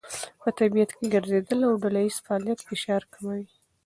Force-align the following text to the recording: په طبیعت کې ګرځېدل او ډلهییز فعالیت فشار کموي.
په 0.41 0.49
طبیعت 0.59 0.89
کې 0.97 1.05
ګرځېدل 1.13 1.59
او 1.69 1.73
ډلهییز 1.83 2.15
فعالیت 2.25 2.59
فشار 2.67 3.01
کموي. 3.13 3.45